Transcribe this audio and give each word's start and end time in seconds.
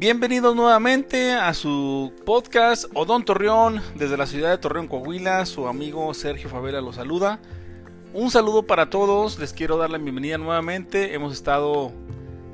Bienvenidos 0.00 0.56
nuevamente 0.56 1.32
a 1.32 1.52
su 1.52 2.14
podcast 2.24 2.86
Odón 2.94 3.22
Torreón 3.22 3.82
desde 3.96 4.16
la 4.16 4.24
ciudad 4.24 4.48
de 4.48 4.56
Torreón, 4.56 4.88
Coahuila. 4.88 5.44
Su 5.44 5.68
amigo 5.68 6.14
Sergio 6.14 6.48
Favela 6.48 6.80
los 6.80 6.96
saluda. 6.96 7.38
Un 8.14 8.30
saludo 8.30 8.62
para 8.62 8.88
todos, 8.88 9.38
les 9.38 9.52
quiero 9.52 9.76
dar 9.76 9.90
la 9.90 9.98
bienvenida 9.98 10.38
nuevamente. 10.38 11.12
Hemos 11.12 11.34
estado 11.34 11.92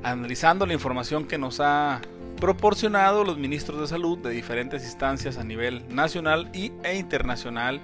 analizando 0.02 0.66
la 0.66 0.72
información 0.72 1.24
que 1.24 1.38
nos 1.38 1.60
ha 1.60 2.00
proporcionado 2.40 3.22
los 3.22 3.38
ministros 3.38 3.80
de 3.80 3.86
salud 3.86 4.18
de 4.18 4.30
diferentes 4.30 4.82
instancias 4.82 5.38
a 5.38 5.44
nivel 5.44 5.84
nacional 5.88 6.50
y, 6.52 6.72
e 6.82 6.96
internacional. 6.96 7.80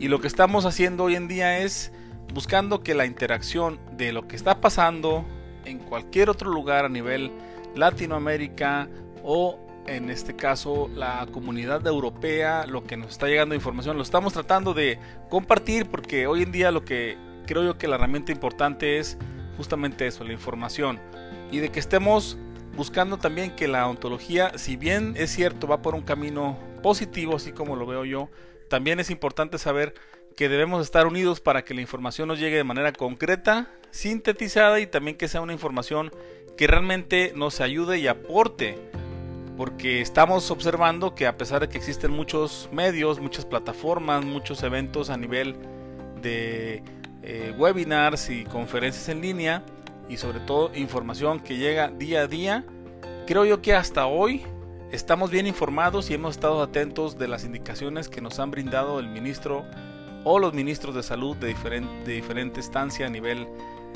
Y 0.00 0.08
lo 0.08 0.20
que 0.20 0.26
estamos 0.26 0.64
haciendo 0.64 1.04
hoy 1.04 1.14
en 1.14 1.28
día 1.28 1.60
es 1.60 1.92
buscando 2.34 2.80
que 2.80 2.94
la 2.94 3.06
interacción 3.06 3.78
de 3.92 4.12
lo 4.12 4.26
que 4.26 4.34
está 4.34 4.60
pasando 4.60 5.24
en 5.64 5.78
cualquier 5.78 6.28
otro 6.28 6.50
lugar 6.50 6.86
a 6.86 6.88
nivel 6.88 7.30
Latinoamérica 7.74 8.88
o 9.22 9.58
en 9.86 10.10
este 10.10 10.36
caso 10.36 10.88
la 10.94 11.26
comunidad 11.32 11.86
europea, 11.86 12.66
lo 12.66 12.84
que 12.84 12.96
nos 12.96 13.10
está 13.10 13.26
llegando 13.26 13.54
información, 13.54 13.96
lo 13.96 14.02
estamos 14.02 14.32
tratando 14.32 14.74
de 14.74 14.98
compartir 15.28 15.86
porque 15.86 16.26
hoy 16.26 16.42
en 16.42 16.52
día 16.52 16.70
lo 16.70 16.84
que 16.84 17.16
creo 17.46 17.64
yo 17.64 17.78
que 17.78 17.88
la 17.88 17.96
herramienta 17.96 18.32
importante 18.32 18.98
es 18.98 19.18
justamente 19.56 20.06
eso, 20.06 20.24
la 20.24 20.32
información. 20.32 21.00
Y 21.50 21.58
de 21.58 21.70
que 21.70 21.80
estemos 21.80 22.38
buscando 22.76 23.18
también 23.18 23.56
que 23.56 23.68
la 23.68 23.88
ontología, 23.88 24.56
si 24.56 24.76
bien 24.76 25.14
es 25.16 25.30
cierto, 25.30 25.66
va 25.66 25.82
por 25.82 25.94
un 25.94 26.02
camino 26.02 26.56
positivo, 26.82 27.36
así 27.36 27.52
como 27.52 27.76
lo 27.76 27.86
veo 27.86 28.04
yo, 28.04 28.30
también 28.68 29.00
es 29.00 29.10
importante 29.10 29.58
saber 29.58 29.94
que 30.36 30.48
debemos 30.48 30.82
estar 30.82 31.06
unidos 31.06 31.40
para 31.40 31.64
que 31.64 31.74
la 31.74 31.80
información 31.80 32.28
nos 32.28 32.38
llegue 32.38 32.56
de 32.56 32.64
manera 32.64 32.92
concreta, 32.92 33.68
sintetizada 33.90 34.80
y 34.80 34.86
también 34.86 35.16
que 35.16 35.28
sea 35.28 35.40
una 35.40 35.52
información 35.52 36.12
que 36.60 36.66
realmente 36.66 37.32
nos 37.34 37.62
ayude 37.62 38.00
y 38.00 38.06
aporte. 38.06 38.76
Porque 39.56 40.02
estamos 40.02 40.50
observando 40.50 41.14
que 41.14 41.26
a 41.26 41.38
pesar 41.38 41.62
de 41.62 41.70
que 41.70 41.78
existen 41.78 42.10
muchos 42.10 42.68
medios, 42.70 43.18
muchas 43.18 43.46
plataformas, 43.46 44.26
muchos 44.26 44.62
eventos 44.62 45.08
a 45.08 45.16
nivel 45.16 45.56
de 46.20 46.82
eh, 47.22 47.54
webinars 47.56 48.28
y 48.28 48.44
conferencias 48.44 49.08
en 49.08 49.22
línea, 49.22 49.62
y 50.10 50.18
sobre 50.18 50.40
todo 50.40 50.70
información 50.74 51.40
que 51.40 51.56
llega 51.56 51.88
día 51.88 52.20
a 52.20 52.26
día, 52.26 52.66
creo 53.26 53.46
yo 53.46 53.62
que 53.62 53.74
hasta 53.74 54.06
hoy 54.06 54.42
estamos 54.92 55.30
bien 55.30 55.46
informados 55.46 56.10
y 56.10 56.14
hemos 56.14 56.32
estado 56.32 56.62
atentos 56.62 57.16
de 57.16 57.26
las 57.26 57.46
indicaciones 57.46 58.10
que 58.10 58.20
nos 58.20 58.38
han 58.38 58.50
brindado 58.50 59.00
el 59.00 59.08
ministro 59.08 59.64
o 60.24 60.38
los 60.38 60.52
ministros 60.52 60.94
de 60.94 61.02
salud 61.02 61.38
de, 61.38 61.46
diferente, 61.46 62.04
de 62.04 62.12
diferente 62.12 62.60
estancia 62.60 63.06
a 63.06 63.08
nivel 63.08 63.48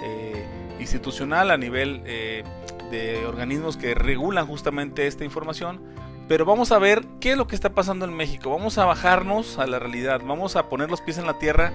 eh, 0.02 0.44
institucional, 0.80 1.50
a 1.50 1.56
nivel 1.56 2.02
eh, 2.04 2.44
de 2.90 3.24
organismos 3.26 3.76
que 3.76 3.94
regulan 3.94 4.46
justamente 4.46 5.06
esta 5.06 5.24
información. 5.24 5.80
Pero 6.28 6.44
vamos 6.44 6.72
a 6.72 6.78
ver 6.78 7.04
qué 7.20 7.32
es 7.32 7.36
lo 7.36 7.46
que 7.46 7.54
está 7.54 7.74
pasando 7.74 8.04
en 8.06 8.14
México. 8.14 8.50
Vamos 8.50 8.78
a 8.78 8.86
bajarnos 8.86 9.58
a 9.58 9.66
la 9.66 9.78
realidad. 9.78 10.22
Vamos 10.24 10.56
a 10.56 10.68
poner 10.68 10.90
los 10.90 11.02
pies 11.02 11.18
en 11.18 11.26
la 11.26 11.38
tierra 11.38 11.72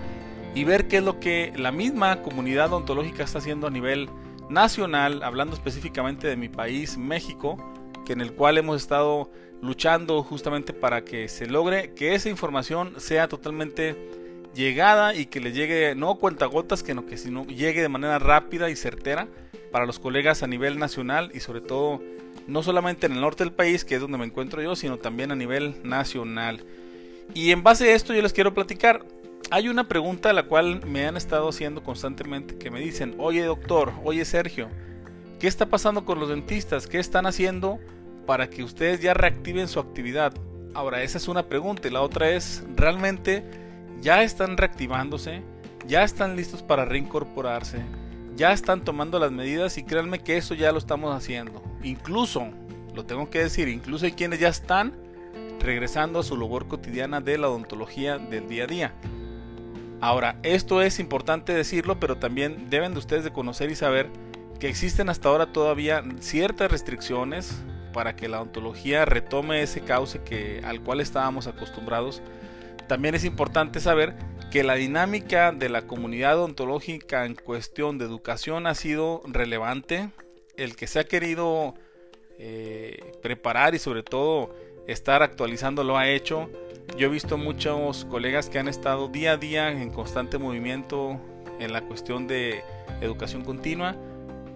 y 0.56 0.64
ver 0.64 0.88
qué 0.88 0.98
es 0.98 1.04
lo 1.04 1.20
que 1.20 1.54
la 1.56 1.72
misma 1.72 2.22
comunidad 2.24 2.74
ontológica 2.74 3.24
está 3.24 3.38
haciendo 3.38 3.68
a 3.68 3.70
nivel 3.70 4.10
nacional, 4.50 5.22
hablando 5.22 5.54
específicamente 5.54 6.28
de 6.28 6.36
mi 6.36 6.50
país, 6.50 6.98
México, 6.98 7.58
que 8.06 8.14
en 8.14 8.22
el 8.22 8.34
cual 8.34 8.58
hemos 8.58 8.82
estado 8.82 9.30
luchando 9.62 10.24
justamente 10.24 10.74
para 10.74 11.04
que 11.04 11.28
se 11.28 11.46
logre 11.46 11.94
que 11.94 12.16
esa 12.16 12.30
información 12.30 12.96
sea 12.98 13.28
totalmente 13.28 13.96
llegada 14.54 15.16
y 15.16 15.26
que 15.26 15.40
le 15.40 15.52
llegue 15.52 15.96
no 15.96 16.16
cuentagotas, 16.16 16.80
sino 16.80 17.06
que 17.06 17.18
sino 17.18 17.46
llegue 17.46 17.82
de 17.82 17.90
manera 17.90 18.20
rápida 18.20 18.70
y 18.70 18.76
certera 18.76 19.28
para 19.72 19.86
los 19.86 20.00
colegas 20.00 20.44
a 20.44 20.48
nivel 20.48 20.80
nacional 20.80 21.32
y 21.34 21.40
sobre 21.40 21.62
todo 21.62 22.02
no 22.48 22.64
solamente 22.64 23.06
en 23.06 23.14
el 23.14 23.22
norte 23.22 23.44
del 23.44 23.54
país, 23.54 23.86
que 23.86 23.96
es 23.96 24.02
donde 24.02 24.18
me 24.18 24.26
encuentro 24.26 24.62
yo, 24.62 24.76
sino 24.76 24.98
también 24.98 25.32
a 25.32 25.36
nivel 25.36 25.76
nacional. 25.84 26.66
Y 27.34 27.52
en 27.52 27.64
base 27.64 27.92
a 27.92 27.96
esto 27.96 28.14
yo 28.14 28.22
les 28.22 28.34
quiero 28.34 28.54
platicar. 28.54 29.06
Hay 29.52 29.70
una 29.70 29.88
pregunta 29.88 30.32
a 30.32 30.34
la 30.34 30.44
cual 30.44 30.86
me 30.86 31.06
han 31.06 31.16
estado 31.16 31.50
haciendo 31.50 31.84
constantemente 31.84 32.58
que 32.58 32.72
me 32.72 32.80
dicen, 32.80 33.16
oye 33.20 33.44
doctor, 33.44 33.94
oye 34.04 34.26
Sergio, 34.26 34.68
¿qué 35.40 35.48
está 35.48 35.68
pasando 35.68 36.06
con 36.06 36.20
los 36.20 36.30
dentistas? 36.30 36.88
¿Qué 36.88 37.00
están 37.00 37.26
haciendo 37.26 37.80
para 38.26 38.50
que 38.50 38.64
ustedes 38.64 39.00
ya 39.00 39.14
reactiven 39.14 39.68
su 39.68 39.80
actividad? 39.80 40.34
Ahora, 40.74 41.02
esa 41.04 41.18
es 41.18 41.28
una 41.28 41.48
pregunta 41.48 41.88
y 41.88 41.92
la 41.92 42.02
otra 42.02 42.30
es, 42.30 42.64
¿realmente 42.76 43.44
ya 44.02 44.24
están 44.24 44.58
reactivándose, 44.58 45.42
ya 45.88 46.04
están 46.04 46.36
listos 46.36 46.64
para 46.64 46.86
reincorporarse, 46.86 47.80
ya 48.36 48.52
están 48.54 48.84
tomando 48.84 49.20
las 49.20 49.32
medidas 49.32 49.78
y 49.78 49.84
créanme 49.84 50.20
que 50.20 50.38
eso 50.38 50.54
ya 50.54 50.72
lo 50.72 50.78
estamos 50.78 51.16
haciendo. 51.16 51.62
Incluso, 51.84 52.48
lo 52.96 53.06
tengo 53.06 53.30
que 53.30 53.40
decir, 53.40 53.68
incluso 53.68 54.06
hay 54.06 54.14
quienes 54.14 54.40
ya 54.40 54.50
están 54.50 54.94
regresando 55.60 56.20
a 56.20 56.24
su 56.24 56.38
labor 56.38 56.68
cotidiana 56.68 57.22
de 57.22 57.38
la 57.38 57.50
odontología 57.50 58.18
del 58.18 58.48
día 58.48 58.64
a 58.64 58.68
día. 58.68 58.94
Ahora, 60.02 60.38
esto 60.44 60.82
es 60.82 61.00
importante 61.00 61.54
decirlo, 61.54 62.00
pero 62.00 62.18
también 62.18 62.70
deben 62.70 62.94
de 62.94 63.00
ustedes 63.00 63.26
de 63.26 63.34
conocer 63.34 63.70
y 63.70 63.76
saber 63.76 64.10
que 64.60 64.70
existen 64.70 65.10
hasta 65.10 65.30
ahora 65.30 65.52
todavía 65.52 66.04
ciertas 66.20 66.72
restricciones 66.72 67.62
para 67.94 68.16
que 68.16 68.30
la 68.30 68.38
odontología 68.38 69.04
retome 69.06 69.62
ese 69.62 69.82
cauce 69.82 70.22
que, 70.22 70.62
al 70.64 70.82
cual 70.82 71.02
estábamos 71.02 71.48
acostumbrados 71.48 72.22
también 72.90 73.14
es 73.14 73.24
importante 73.24 73.80
saber 73.80 74.16
que 74.52 74.64
la 74.64 74.74
dinámica 74.74 75.52
de 75.52 75.70
la 75.70 75.84
comunidad 75.84 76.40
ontológica 76.40 77.26
en 77.26 77.36
cuestión 77.36 78.00
de 78.00 78.06
educación 78.06 78.66
ha 78.66 78.74
sido 78.74 79.22
relevante. 79.28 80.10
El 80.58 80.76
que 80.76 80.88
se 80.88 81.00
ha 81.00 81.04
querido 81.04 81.76
eh, 82.40 83.14
preparar 83.22 83.76
y 83.76 83.80
sobre 83.80 84.02
todo 84.02 84.56
estar 84.88 85.22
actualizando 85.22 85.84
lo 85.84 85.98
ha 85.98 86.10
hecho. 86.10 86.50
Yo 86.98 87.08
he 87.08 87.10
visto 87.12 87.38
muchos 87.38 88.06
colegas 88.06 88.50
que 88.50 88.58
han 88.58 88.68
estado 88.68 89.08
día 89.08 89.34
a 89.34 89.38
día 89.38 89.72
en 89.72 89.92
constante 89.92 90.40
movimiento 90.40 91.22
en 91.60 91.72
la 91.72 91.82
cuestión 91.82 92.26
de 92.26 92.64
educación 93.02 93.44
continua 93.44 93.96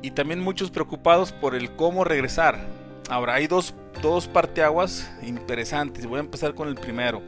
y 0.01 0.09
también 0.09 0.39
muchos 0.39 0.71
preocupados 0.71 1.31
por 1.31 1.53
el 1.53 1.75
cómo 1.75 2.03
regresar. 2.03 2.67
Ahora 3.09 3.35
hay 3.35 3.45
dos, 3.45 3.75
dos 4.01 4.27
parteaguas 4.27 5.07
interesantes. 5.21 6.07
Voy 6.07 6.17
a 6.17 6.21
empezar 6.21 6.55
con 6.55 6.67
el 6.67 6.73
primero. 6.73 7.21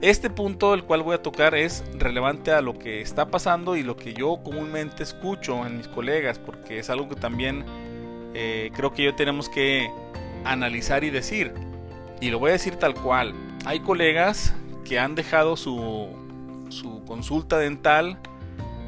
Este 0.00 0.28
punto, 0.28 0.74
el 0.74 0.84
cual 0.84 1.02
voy 1.02 1.14
a 1.14 1.22
tocar, 1.22 1.54
es 1.54 1.84
relevante 1.94 2.52
a 2.52 2.60
lo 2.60 2.78
que 2.78 3.00
está 3.00 3.26
pasando 3.30 3.76
y 3.76 3.82
lo 3.82 3.96
que 3.96 4.12
yo 4.12 4.40
comúnmente 4.42 5.02
escucho 5.02 5.64
en 5.66 5.78
mis 5.78 5.88
colegas, 5.88 6.38
porque 6.38 6.78
es 6.78 6.90
algo 6.90 7.08
que 7.08 7.14
también 7.16 7.64
eh, 8.34 8.70
creo 8.74 8.92
que 8.92 9.04
yo 9.04 9.14
tenemos 9.14 9.48
que 9.48 9.90
analizar 10.44 11.04
y 11.04 11.10
decir. 11.10 11.54
Y 12.20 12.30
lo 12.30 12.38
voy 12.38 12.50
a 12.50 12.52
decir 12.52 12.76
tal 12.76 12.94
cual. 12.94 13.34
Hay 13.64 13.80
colegas 13.80 14.54
que 14.84 14.98
han 14.98 15.14
dejado 15.14 15.56
su, 15.56 16.08
su 16.68 17.02
consulta 17.06 17.58
dental 17.58 18.18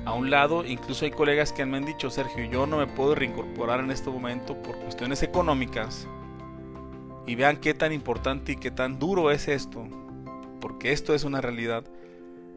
a 0.05 0.13
un 0.13 0.31
lado. 0.31 0.67
Incluso 0.67 1.07
hay 1.07 1.13
colegas 1.13 1.53
que 1.53 1.65
me 1.65 1.79
han 1.79 1.87
dicho, 1.87 2.11
Sergio, 2.11 2.45
yo 2.45 2.67
no 2.67 2.79
me 2.79 2.87
puedo 2.87 3.15
reincorporar 3.15 3.81
en 3.81 3.91
este 3.91 4.11
momento 4.11 4.61
por 4.63 4.77
cuestiones 4.81 5.23
económicas. 5.23 6.07
Y 7.27 7.37
vean 7.37 7.57
qué 7.57 7.73
tan 7.73 7.93
importante 7.93 8.53
y 8.53 8.57
qué 8.57 8.71
tan 8.71 8.99
duro 8.99 9.31
es 9.31 9.49
esto 9.49 9.89
porque 10.61 10.93
esto 10.93 11.15
es 11.15 11.25
una 11.25 11.41
realidad. 11.41 11.85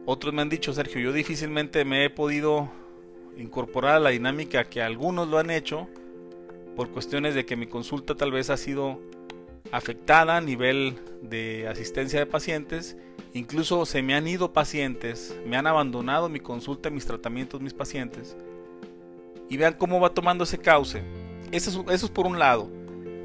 Otros 0.06 0.34
me 0.34 0.42
han 0.42 0.48
dicho, 0.48 0.72
Sergio, 0.72 1.00
yo 1.00 1.12
difícilmente 1.12 1.84
me 1.84 2.04
he 2.04 2.10
podido 2.10 2.70
incorporar 3.36 3.96
a 3.96 4.00
la 4.00 4.10
dinámica 4.10 4.64
que 4.64 4.82
algunos 4.82 5.28
lo 5.28 5.38
han 5.38 5.50
hecho 5.50 5.88
por 6.76 6.90
cuestiones 6.90 7.34
de 7.34 7.44
que 7.44 7.56
mi 7.56 7.66
consulta 7.66 8.14
tal 8.14 8.32
vez 8.32 8.50
ha 8.50 8.56
sido 8.56 9.00
afectada 9.72 10.36
a 10.36 10.40
nivel 10.40 10.98
de 11.22 11.68
asistencia 11.68 12.18
de 12.18 12.26
pacientes. 12.26 12.96
Incluso 13.34 13.86
se 13.86 14.02
me 14.02 14.14
han 14.14 14.26
ido 14.26 14.52
pacientes, 14.52 15.38
me 15.46 15.56
han 15.56 15.66
abandonado 15.66 16.28
mi 16.28 16.40
consulta, 16.40 16.90
mis 16.90 17.06
tratamientos, 17.06 17.60
mis 17.60 17.74
pacientes. 17.74 18.36
Y 19.48 19.56
vean 19.56 19.74
cómo 19.74 20.00
va 20.00 20.14
tomando 20.14 20.44
ese 20.44 20.58
cauce. 20.58 21.02
Eso 21.52 21.70
es, 21.70 21.94
eso 21.94 22.06
es 22.06 22.12
por 22.12 22.26
un 22.26 22.38
lado. 22.38 22.70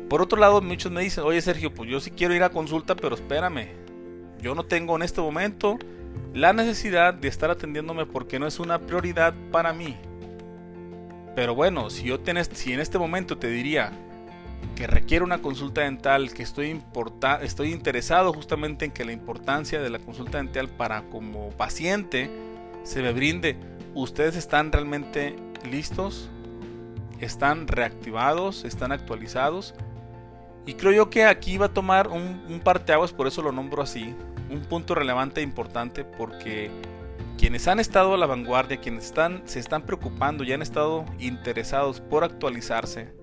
Por 0.09 0.21
otro 0.21 0.39
lado, 0.39 0.61
muchos 0.61 0.91
me 0.91 1.01
dicen, 1.01 1.23
oye 1.23 1.41
Sergio, 1.41 1.73
pues 1.73 1.89
yo 1.89 1.99
sí 1.99 2.11
quiero 2.11 2.35
ir 2.35 2.43
a 2.43 2.49
consulta, 2.49 2.95
pero 2.95 3.15
espérame, 3.15 3.69
yo 4.45 4.53
no 4.53 4.63
tengo 4.63 4.95
en 4.95 5.01
este 5.01 5.21
momento 5.21 5.79
la 6.35 6.53
necesidad 6.53 7.15
de 7.15 7.27
estar 7.27 7.49
atendiéndome 7.49 8.05
porque 8.05 8.37
no 8.37 8.45
es 8.45 8.59
una 8.59 8.77
prioridad 8.77 9.33
para 9.51 9.73
mí. 9.73 9.97
Pero 11.35 11.55
bueno, 11.55 11.89
si 11.89 12.03
yo 12.03 12.19
tenés, 12.19 12.51
si 12.53 12.71
en 12.71 12.79
este 12.79 12.99
momento 12.99 13.39
te 13.39 13.47
diría 13.47 13.91
que 14.75 14.85
requiere 14.85 15.25
una 15.25 15.41
consulta 15.41 15.81
dental, 15.81 16.31
que 16.31 16.43
estoy, 16.43 16.79
estoy 17.41 17.71
interesado 17.71 18.33
justamente 18.33 18.85
en 18.85 18.91
que 18.91 19.03
la 19.03 19.13
importancia 19.13 19.81
de 19.81 19.89
la 19.89 19.97
consulta 19.97 20.37
dental 20.37 20.69
para 20.69 21.01
como 21.09 21.49
paciente 21.49 22.29
se 22.83 23.01
me 23.01 23.13
brinde, 23.13 23.57
¿ustedes 23.95 24.35
están 24.35 24.71
realmente 24.71 25.35
listos? 25.67 26.29
¿Están 27.19 27.67
reactivados? 27.67 28.63
¿Están 28.63 28.91
actualizados? 28.91 29.73
Y 30.67 30.75
creo 30.75 30.91
yo 30.91 31.09
que 31.09 31.25
aquí 31.25 31.57
va 31.57 31.65
a 31.65 31.73
tomar 31.73 32.09
un, 32.09 32.43
un 32.47 32.59
parteaguas, 32.59 33.11
por 33.11 33.25
eso 33.25 33.41
lo 33.41 33.51
nombro 33.51 33.81
así, 33.81 34.15
un 34.49 34.61
punto 34.61 34.95
relevante 34.95 35.41
e 35.41 35.43
importante 35.43 36.03
porque 36.03 36.69
quienes 37.37 37.67
han 37.67 37.79
estado 37.79 38.13
a 38.13 38.17
la 38.17 38.25
vanguardia, 38.25 38.77
quienes 38.77 39.05
están, 39.05 39.41
se 39.45 39.59
están 39.59 39.85
preocupando 39.85 40.43
y 40.43 40.53
han 40.53 40.61
estado 40.61 41.05
interesados 41.19 41.99
por 41.99 42.23
actualizarse, 42.23 43.13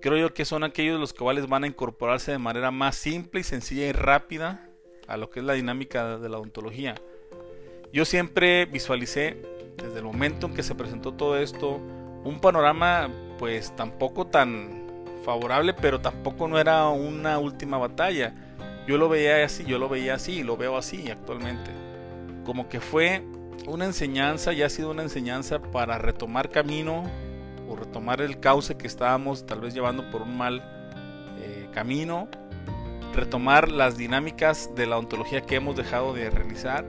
creo 0.00 0.16
yo 0.16 0.34
que 0.34 0.44
son 0.44 0.64
aquellos 0.64 0.98
los 0.98 1.12
cuales 1.12 1.48
van 1.48 1.64
a 1.64 1.68
incorporarse 1.68 2.32
de 2.32 2.38
manera 2.38 2.70
más 2.70 2.96
simple 2.96 3.40
y 3.40 3.44
sencilla 3.44 3.86
y 3.86 3.92
rápida 3.92 4.68
a 5.06 5.16
lo 5.16 5.30
que 5.30 5.40
es 5.40 5.46
la 5.46 5.54
dinámica 5.54 6.18
de 6.18 6.28
la 6.28 6.38
odontología. 6.38 6.94
Yo 7.92 8.04
siempre 8.04 8.66
visualicé, 8.66 9.42
desde 9.76 9.98
el 9.98 10.04
momento 10.04 10.46
en 10.46 10.54
que 10.54 10.62
se 10.62 10.74
presentó 10.74 11.14
todo 11.14 11.38
esto, 11.38 11.80
un 12.24 12.40
panorama 12.40 13.08
pues 13.38 13.74
tampoco 13.74 14.26
tan 14.26 14.86
favorable, 15.24 15.72
pero 15.72 16.00
tampoco 16.00 16.48
no 16.48 16.58
era 16.58 16.88
una 16.88 17.38
última 17.38 17.78
batalla. 17.78 18.34
Yo 18.88 18.96
lo 18.96 19.10
veía 19.10 19.44
así, 19.44 19.66
yo 19.66 19.78
lo 19.78 19.90
veía 19.90 20.14
así, 20.14 20.42
lo 20.42 20.56
veo 20.56 20.78
así 20.78 21.10
actualmente. 21.10 21.70
Como 22.46 22.70
que 22.70 22.80
fue 22.80 23.22
una 23.66 23.84
enseñanza 23.84 24.54
y 24.54 24.62
ha 24.62 24.70
sido 24.70 24.92
una 24.92 25.02
enseñanza 25.02 25.60
para 25.60 25.98
retomar 25.98 26.48
camino 26.48 27.04
o 27.68 27.76
retomar 27.76 28.22
el 28.22 28.40
cauce 28.40 28.78
que 28.78 28.86
estábamos 28.86 29.44
tal 29.44 29.60
vez 29.60 29.74
llevando 29.74 30.10
por 30.10 30.22
un 30.22 30.38
mal 30.38 30.62
eh, 31.38 31.68
camino, 31.74 32.28
retomar 33.14 33.70
las 33.70 33.98
dinámicas 33.98 34.74
de 34.74 34.86
la 34.86 34.96
ontología 34.96 35.42
que 35.42 35.56
hemos 35.56 35.76
dejado 35.76 36.14
de 36.14 36.30
realizar. 36.30 36.86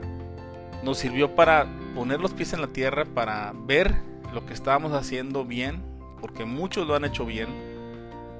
Nos 0.82 0.96
sirvió 0.96 1.34
para 1.34 1.66
poner 1.94 2.18
los 2.18 2.32
pies 2.32 2.54
en 2.54 2.62
la 2.62 2.68
tierra, 2.68 3.04
para 3.04 3.52
ver 3.54 3.94
lo 4.32 4.46
que 4.46 4.54
estábamos 4.54 4.94
haciendo 4.94 5.44
bien, 5.44 5.82
porque 6.22 6.46
muchos 6.46 6.86
lo 6.86 6.94
han 6.94 7.04
hecho 7.04 7.26
bien 7.26 7.69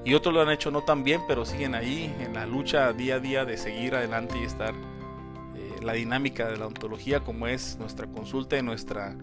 y 0.03 0.13
otros 0.15 0.33
lo 0.33 0.41
han 0.41 0.49
hecho 0.49 0.71
no 0.71 0.81
tan 0.81 1.03
bien, 1.03 1.21
pero 1.27 1.45
siguen 1.45 1.75
ahí 1.75 2.13
en 2.19 2.33
la 2.33 2.45
lucha 2.45 2.91
día 2.93 3.15
a 3.15 3.19
día 3.19 3.45
de 3.45 3.57
seguir 3.57 3.93
adelante 3.95 4.39
y 4.39 4.43
estar 4.43 4.73
eh, 4.73 5.75
la 5.81 5.93
dinámica 5.93 6.49
de 6.49 6.57
la 6.57 6.67
ontología 6.67 7.19
como 7.19 7.47
es 7.47 7.77
nuestra 7.77 8.07
consulta 8.07 8.57
y 8.57 8.63
nuestra 8.63 9.15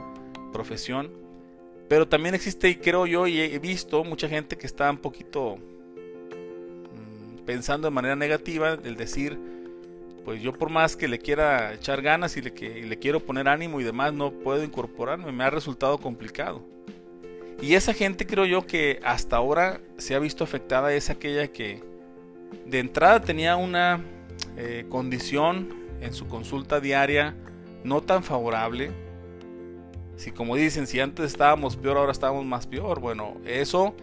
profesión. 0.53 1.11
Pero 1.89 2.07
también 2.07 2.35
existe, 2.35 2.69
y 2.69 2.77
creo 2.77 3.07
yo, 3.07 3.27
y 3.27 3.41
he 3.41 3.59
visto 3.59 4.05
mucha 4.05 4.29
gente 4.29 4.57
que 4.57 4.67
está 4.67 4.91
un 4.91 4.99
poquito 4.99 5.57
mm, 5.57 7.45
pensando 7.45 7.89
de 7.89 7.95
manera 7.95 8.15
negativa, 8.15 8.79
el 8.85 8.97
decir, 8.97 9.39
pues 10.25 10.43
yo 10.43 10.53
por 10.53 10.69
más 10.69 10.95
que 10.95 11.09
le 11.09 11.19
quiera 11.19 11.73
echar 11.73 12.03
ganas 12.03 12.37
y 12.37 12.43
le, 12.43 12.53
que, 12.53 12.83
le 12.85 12.99
quiero 12.99 13.21
poner 13.21 13.49
ánimo 13.49 13.81
y 13.81 13.85
demás, 13.85 14.13
no 14.13 14.31
puedo 14.31 14.63
incorporarme, 14.63 15.33
me 15.33 15.43
ha 15.43 15.51
resultado 15.51 15.99
complicado. 15.99 16.63
Y 17.61 17.75
esa 17.75 17.93
gente 17.93 18.27
creo 18.27 18.45
yo 18.45 18.67
que 18.67 19.01
hasta 19.05 19.37
ahora 19.37 19.81
se 19.97 20.15
ha 20.15 20.21
visto 20.21 20.45
afectada 20.45 20.93
es 20.93 21.11
aquella 21.11 21.49
que 21.49 21.83
de 22.67 22.79
entrada 22.79 23.21
tenía 23.21 23.57
una 23.57 24.01
eh, 24.57 24.87
condición 24.89 25.69
en 26.01 26.15
su 26.15 26.29
consulta 26.29 26.81
diaria 26.81 27.35
no 27.83 28.01
tan 28.01 28.23
favorable. 28.23 28.93
Si 30.17 30.31
como 30.31 30.55
dicen, 30.55 30.87
si 30.87 31.01
antes 31.01 31.27
estábamos 31.27 31.77
peor, 31.77 31.97
ahora 31.97 32.13
estamos 32.13 32.45
más 32.45 32.67
peor. 32.67 33.01
Bueno, 33.01 33.37
eso 33.45 33.95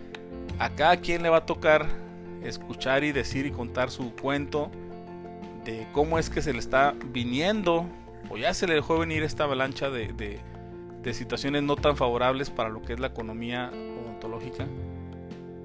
a 0.60 0.70
cada 0.70 0.98
quien 0.98 1.24
le 1.24 1.30
va 1.30 1.38
a 1.38 1.46
tocar 1.46 1.88
escuchar 2.44 3.04
y 3.04 3.12
decir 3.12 3.46
y 3.46 3.52
contar 3.52 3.90
su 3.90 4.14
cuento 4.16 4.70
de 5.64 5.88
cómo 5.94 6.20
es 6.20 6.30
que 6.30 6.42
se 6.42 6.54
le 6.54 6.60
está 6.60 6.94
viniendo 7.12 7.88
o 8.30 8.38
ya 8.38 8.54
se 8.54 8.68
le 8.68 8.76
dejó 8.76 9.00
venir 9.00 9.24
esta 9.24 9.46
avalancha 9.46 9.90
de 9.90 10.40
de 11.10 11.14
situaciones 11.14 11.64
no 11.64 11.76
tan 11.76 11.96
favorables 11.96 12.50
para 12.50 12.70
lo 12.70 12.82
que 12.82 12.94
es 12.94 13.00
la 13.00 13.08
economía 13.08 13.72
odontológica. 14.04 14.68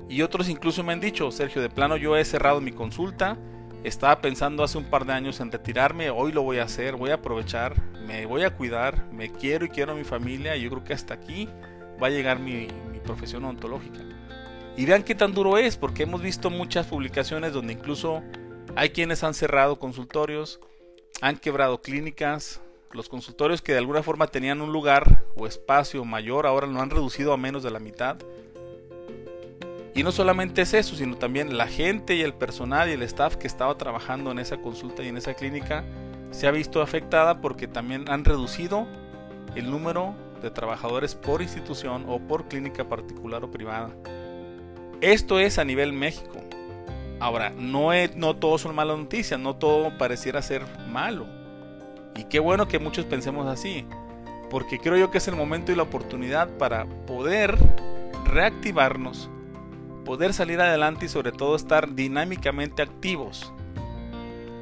Y 0.09 0.23
otros 0.23 0.49
incluso 0.49 0.83
me 0.83 0.93
han 0.93 1.01
dicho, 1.01 1.31
Sergio, 1.31 1.63
de 1.63 1.71
plano 1.71 1.97
yo 1.97 2.17
he 2.17 2.25
cerrado 2.25 2.61
mi 2.61 2.73
consulta, 2.73 3.39
estaba 3.85 4.21
pensando 4.21 4.63
hace 4.63 4.77
un 4.77 4.85
par 4.85 5.07
de 5.07 5.13
años 5.13 5.41
en 5.41 5.51
retirarme, 5.51 6.11
hoy 6.11 6.33
lo 6.33 6.43
voy 6.43 6.59
a 6.59 6.65
hacer, 6.65 6.97
voy 6.97 7.11
a 7.11 7.15
aprovechar, 7.15 7.81
me 8.07 8.27
voy 8.27 8.43
a 8.43 8.55
cuidar, 8.55 9.11
me 9.13 9.31
quiero 9.31 9.65
y 9.65 9.71
quiero 9.71 9.93
a 9.93 9.95
mi 9.95 10.05
familia 10.05 10.57
y 10.57 10.63
yo 10.63 10.71
creo 10.71 10.85
que 10.85 10.93
hasta 10.93 11.15
aquí 11.15 11.49
va 12.03 12.09
a 12.09 12.11
llegar 12.11 12.39
mi, 12.39 12.69
profesión 13.05 13.45
odontológica. 13.45 14.01
Y 14.77 14.85
vean 14.85 15.03
qué 15.03 15.15
tan 15.15 15.33
duro 15.33 15.57
es, 15.57 15.77
porque 15.77 16.03
hemos 16.03 16.21
visto 16.21 16.51
muchas 16.51 16.87
publicaciones 16.87 17.53
donde 17.53 17.73
incluso 17.73 18.23
hay 18.77 18.91
quienes 18.91 19.25
han 19.25 19.35
cerrado 19.35 19.79
consultorios, 19.79 20.61
han 21.23 21.39
quebrado 21.39 21.81
clínicas, 21.81 22.61
los 22.93 23.09
consultorios 23.09 23.63
que 23.63 23.73
de 23.73 23.79
alguna 23.79 24.03
forma 24.03 24.27
tenían 24.27 24.61
un 24.61 24.73
lugar 24.73 25.25
o 25.37 25.47
espacio 25.47 26.05
mayor 26.05 26.47
ahora 26.47 26.67
lo 26.67 26.81
han 26.81 26.91
reducido 26.91 27.33
a 27.33 27.37
menos 27.37 27.63
de 27.63 27.71
la 27.71 27.79
mitad. 27.79 28.17
Y 29.95 30.03
no 30.03 30.13
solamente 30.13 30.63
es 30.63 30.75
eso, 30.75 30.97
sino 30.97 31.17
también 31.17 31.57
la 31.57 31.67
gente 31.67 32.15
y 32.15 32.23
el 32.23 32.35
personal 32.35 32.89
y 32.89 32.93
el 32.93 33.03
staff 33.03 33.37
que 33.37 33.47
estaba 33.47 33.77
trabajando 33.77 34.31
en 34.31 34.39
esa 34.39 34.57
consulta 34.59 35.03
y 35.03 35.09
en 35.09 35.17
esa 35.17 35.35
clínica 35.35 35.85
se 36.31 36.47
ha 36.47 36.51
visto 36.53 36.81
afectada 36.81 37.41
porque 37.41 37.69
también 37.69 38.09
han 38.09 38.25
reducido 38.25 38.87
el 39.55 39.71
número 39.71 40.15
de 40.43 40.51
trabajadores 40.51 41.15
por 41.15 41.43
institución 41.43 42.07
o 42.09 42.19
por 42.19 42.49
clínica 42.49 42.89
particular 42.89 43.45
o 43.45 43.51
privada. 43.51 43.91
Esto 45.01 45.39
es 45.39 45.59
a 45.59 45.65
nivel 45.65 45.93
México. 45.93 46.41
Ahora, 47.19 47.51
no, 47.51 47.93
es, 47.93 48.17
no 48.17 48.37
todo 48.37 48.59
son 48.59 48.75
malas 48.75 48.97
noticias, 48.97 49.39
no 49.39 49.57
todo 49.57 49.97
pareciera 49.99 50.41
ser 50.41 50.65
malo 50.89 51.40
y 52.17 52.25
qué 52.25 52.41
bueno 52.41 52.69
que 52.69 52.79
muchos 52.79 53.05
pensemos 53.05 53.47
así, 53.47 53.87
porque 54.51 54.79
creo 54.79 54.97
yo 54.97 55.11
que 55.11 55.19
es 55.19 55.29
el 55.29 55.37
momento 55.37 55.73
y 55.73 55.77
la 55.77 55.85
oportunidad 55.85 56.49
para 56.59 56.87
poder 57.07 57.57
reactivarnos, 58.25 59.31
poder 60.05 60.33
salir 60.33 60.61
adelante 60.61 61.07
y 61.07 61.09
sobre 61.09 61.33
todo 61.33 61.57
estar 61.57 61.95
dinámicamente 61.95 62.83
activos. 62.83 63.53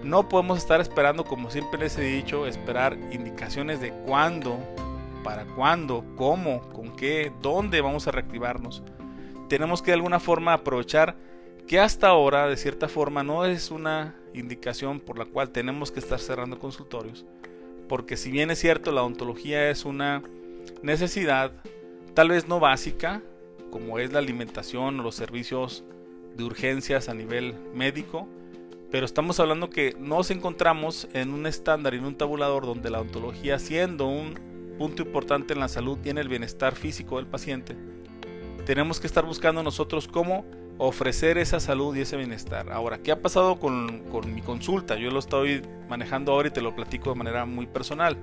No 0.02 0.28
podemos 0.28 0.58
estar 0.58 0.80
esperando, 0.80 1.24
como 1.24 1.50
siempre 1.50 1.80
les 1.80 1.98
he 1.98 2.02
dicho, 2.02 2.46
esperar 2.46 2.96
indicaciones 3.10 3.80
de 3.80 3.90
cuándo, 3.90 4.58
para 5.24 5.44
cuándo, 5.44 6.04
cómo, 6.16 6.60
con 6.70 6.94
qué, 6.96 7.32
dónde 7.42 7.80
vamos 7.80 8.06
a 8.06 8.12
reactivarnos. 8.12 8.82
Tenemos 9.48 9.82
que 9.82 9.90
de 9.90 9.96
alguna 9.96 10.20
forma 10.20 10.52
aprovechar 10.52 11.16
que 11.66 11.80
hasta 11.80 12.08
ahora, 12.08 12.46
de 12.46 12.56
cierta 12.56 12.88
forma, 12.88 13.22
no 13.22 13.44
es 13.44 13.70
una 13.70 14.14
indicación 14.32 15.00
por 15.00 15.18
la 15.18 15.26
cual 15.26 15.50
tenemos 15.50 15.90
que 15.90 16.00
estar 16.00 16.18
cerrando 16.18 16.58
consultorios, 16.58 17.26
porque 17.88 18.16
si 18.16 18.30
bien 18.30 18.50
es 18.50 18.58
cierto 18.58 18.92
la 18.92 19.02
odontología 19.02 19.70
es 19.70 19.84
una 19.84 20.22
necesidad, 20.82 21.52
tal 22.14 22.28
vez 22.28 22.46
no 22.46 22.60
básica, 22.60 23.22
como 23.70 23.98
es 23.98 24.12
la 24.12 24.18
alimentación 24.18 25.00
o 25.00 25.02
los 25.02 25.14
servicios 25.14 25.84
de 26.36 26.44
urgencias 26.44 27.08
a 27.08 27.14
nivel 27.14 27.54
médico, 27.74 28.28
pero 28.90 29.04
estamos 29.04 29.38
hablando 29.40 29.68
que 29.68 29.94
nos 29.98 30.30
encontramos 30.30 31.08
en 31.12 31.32
un 31.32 31.46
estándar 31.46 31.94
y 31.94 31.98
en 31.98 32.04
un 32.04 32.16
tabulador 32.16 32.64
donde 32.64 32.90
la 32.90 33.00
odontología 33.00 33.58
siendo 33.58 34.06
un 34.06 34.34
punto 34.78 35.02
importante 35.02 35.52
en 35.52 35.60
la 35.60 35.68
salud 35.68 35.98
y 36.04 36.10
en 36.10 36.18
el 36.18 36.28
bienestar 36.28 36.74
físico 36.74 37.16
del 37.16 37.26
paciente, 37.26 37.76
tenemos 38.64 39.00
que 39.00 39.06
estar 39.06 39.24
buscando 39.24 39.62
nosotros 39.62 40.08
cómo 40.08 40.44
ofrecer 40.78 41.38
esa 41.38 41.60
salud 41.60 41.94
y 41.96 42.00
ese 42.00 42.16
bienestar. 42.16 42.70
Ahora, 42.70 42.98
¿qué 42.98 43.12
ha 43.12 43.20
pasado 43.20 43.58
con, 43.58 44.04
mi 44.32 44.40
consulta? 44.40 44.96
Yo 44.96 45.10
lo 45.10 45.18
estoy 45.18 45.62
manejando 45.88 46.32
ahora 46.32 46.48
y 46.48 46.52
te 46.52 46.62
lo 46.62 46.74
platico 46.74 47.10
de 47.10 47.16
manera 47.16 47.44
muy 47.44 47.66
personal. 47.66 48.16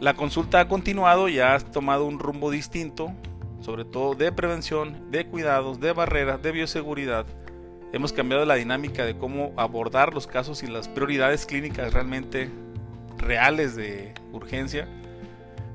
La 0.00 0.14
consulta 0.14 0.60
ha 0.60 0.68
continuado 0.68 1.28
y 1.28 1.40
ha 1.40 1.58
tomado 1.58 2.04
un 2.04 2.18
rumbo 2.18 2.50
distinto, 2.50 3.12
sobre 3.60 3.84
todo 3.84 4.14
de 4.14 4.30
prevención, 4.30 5.10
de 5.10 5.26
cuidados, 5.26 5.80
de 5.80 5.92
barreras, 5.92 6.42
de 6.42 6.52
bioseguridad. 6.52 7.24
Hemos 7.92 8.12
cambiado 8.12 8.44
la 8.44 8.54
dinámica 8.54 9.04
de 9.04 9.16
cómo 9.16 9.52
abordar 9.56 10.12
los 10.12 10.26
casos 10.26 10.62
y 10.62 10.66
las 10.66 10.88
prioridades 10.88 11.46
clínicas 11.46 11.92
realmente 11.92 12.50
reales 13.18 13.74
de 13.76 14.12
urgencia. 14.32 14.88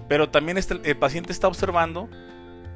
Pero 0.08 0.30
también 0.30 0.58
este, 0.58 0.80
el 0.84 0.98
paciente 0.98 1.32
está 1.32 1.48
observando 1.48 2.10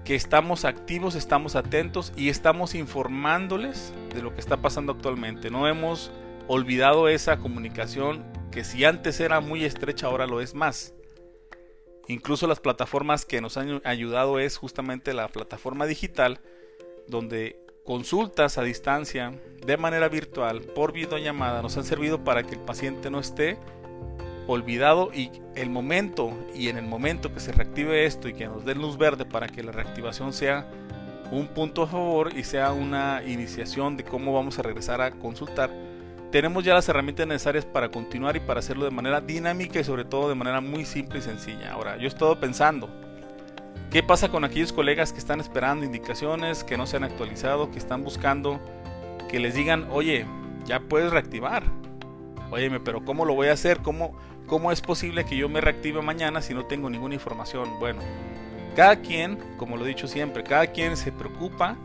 que 0.03 0.15
estamos 0.15 0.65
activos, 0.65 1.15
estamos 1.15 1.55
atentos 1.55 2.11
y 2.15 2.29
estamos 2.29 2.75
informándoles 2.75 3.93
de 4.13 4.21
lo 4.21 4.33
que 4.33 4.39
está 4.39 4.57
pasando 4.57 4.93
actualmente. 4.93 5.49
No 5.49 5.67
hemos 5.67 6.11
olvidado 6.47 7.07
esa 7.07 7.37
comunicación 7.37 8.25
que 8.51 8.63
si 8.63 8.83
antes 8.83 9.19
era 9.19 9.39
muy 9.39 9.63
estrecha 9.63 10.07
ahora 10.07 10.27
lo 10.27 10.41
es 10.41 10.53
más. 10.55 10.93
Incluso 12.07 12.47
las 12.47 12.59
plataformas 12.59 13.25
que 13.25 13.41
nos 13.41 13.57
han 13.57 13.81
ayudado 13.85 14.39
es 14.39 14.57
justamente 14.57 15.13
la 15.13 15.27
plataforma 15.27 15.85
digital 15.85 16.41
donde 17.07 17.59
consultas 17.85 18.57
a 18.57 18.63
distancia 18.63 19.39
de 19.65 19.77
manera 19.77 20.09
virtual 20.09 20.61
por 20.61 20.93
videollamada 20.93 21.61
nos 21.61 21.77
han 21.77 21.83
servido 21.83 22.23
para 22.23 22.43
que 22.43 22.55
el 22.55 22.61
paciente 22.61 23.09
no 23.09 23.19
esté 23.19 23.57
olvidado 24.51 25.11
y 25.13 25.31
el 25.55 25.69
momento 25.69 26.31
y 26.55 26.69
en 26.69 26.77
el 26.77 26.85
momento 26.85 27.33
que 27.33 27.39
se 27.39 27.51
reactive 27.51 28.05
esto 28.05 28.27
y 28.27 28.33
que 28.33 28.47
nos 28.47 28.65
den 28.65 28.79
luz 28.79 28.97
verde 28.97 29.25
para 29.25 29.47
que 29.47 29.63
la 29.63 29.71
reactivación 29.71 30.33
sea 30.33 30.67
un 31.31 31.47
punto 31.47 31.83
a 31.83 31.87
favor 31.87 32.37
y 32.37 32.43
sea 32.43 32.73
una 32.73 33.23
iniciación 33.25 33.97
de 33.97 34.03
cómo 34.03 34.33
vamos 34.33 34.59
a 34.59 34.61
regresar 34.61 35.01
a 35.01 35.11
consultar, 35.11 35.71
tenemos 36.31 36.63
ya 36.63 36.73
las 36.73 36.87
herramientas 36.87 37.27
necesarias 37.27 37.65
para 37.65 37.89
continuar 37.89 38.35
y 38.35 38.39
para 38.39 38.59
hacerlo 38.59 38.85
de 38.85 38.91
manera 38.91 39.21
dinámica 39.21 39.79
y 39.79 39.83
sobre 39.83 40.05
todo 40.05 40.29
de 40.29 40.35
manera 40.35 40.61
muy 40.61 40.85
simple 40.85 41.19
y 41.19 41.21
sencilla. 41.21 41.73
Ahora, 41.73 41.97
yo 41.97 42.03
he 42.03 42.07
estado 42.07 42.39
pensando, 42.39 42.89
¿qué 43.89 44.01
pasa 44.03 44.29
con 44.29 44.43
aquellos 44.43 44.71
colegas 44.71 45.11
que 45.11 45.19
están 45.19 45.39
esperando 45.41 45.85
indicaciones, 45.85 46.63
que 46.63 46.77
no 46.77 46.85
se 46.85 46.97
han 46.97 47.03
actualizado, 47.03 47.71
que 47.71 47.79
están 47.79 48.03
buscando 48.03 48.59
que 49.29 49.39
les 49.39 49.55
digan, 49.55 49.87
oye, 49.91 50.25
ya 50.65 50.79
puedes 50.79 51.11
reactivar? 51.11 51.63
Óyeme, 52.51 52.79
pero 52.79 53.03
¿cómo 53.03 53.25
lo 53.25 53.33
voy 53.33 53.47
a 53.47 53.53
hacer? 53.53 53.79
¿Cómo, 53.79 54.15
¿Cómo 54.45 54.71
es 54.71 54.81
posible 54.81 55.25
que 55.25 55.37
yo 55.37 55.47
me 55.47 55.61
reactive 55.61 56.01
mañana 56.01 56.41
si 56.41 56.53
no 56.53 56.65
tengo 56.65 56.89
ninguna 56.89 57.15
información? 57.15 57.79
Bueno, 57.79 58.01
cada 58.75 58.97
quien, 58.97 59.37
como 59.57 59.77
lo 59.77 59.85
he 59.85 59.89
dicho 59.89 60.07
siempre, 60.07 60.43
cada 60.43 60.67
quien 60.67 60.97
se 60.97 61.11
preocupa 61.11 61.77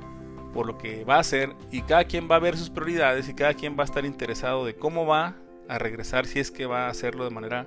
por 0.52 0.66
lo 0.66 0.76
que 0.76 1.04
va 1.04 1.16
a 1.16 1.20
hacer 1.20 1.54
y 1.70 1.82
cada 1.82 2.04
quien 2.04 2.28
va 2.30 2.36
a 2.36 2.40
ver 2.40 2.56
sus 2.56 2.70
prioridades 2.70 3.28
y 3.28 3.34
cada 3.34 3.54
quien 3.54 3.76
va 3.78 3.82
a 3.82 3.84
estar 3.84 4.04
interesado 4.04 4.64
de 4.64 4.74
cómo 4.74 5.06
va 5.06 5.36
a 5.68 5.78
regresar 5.78 6.26
si 6.26 6.40
es 6.40 6.50
que 6.50 6.66
va 6.66 6.86
a 6.86 6.90
hacerlo 6.90 7.24
de 7.24 7.30
manera 7.30 7.66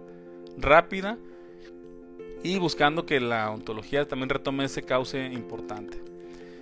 rápida 0.57 1.17
y 2.43 2.57
buscando 2.57 3.05
que 3.05 3.19
la 3.19 3.51
ontología 3.51 4.07
también 4.07 4.29
retome 4.29 4.65
ese 4.65 4.81
cauce 4.83 5.25
importante. 5.27 6.01